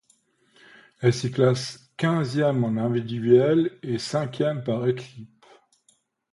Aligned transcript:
Elle 1.01 1.13
s'y 1.13 1.29
classe 1.29 1.91
quinzième 1.95 2.63
en 2.63 2.75
individuel 2.83 3.77
et 3.83 3.99
cinquième 3.99 4.63
par 4.63 4.87
équipes. 4.87 5.45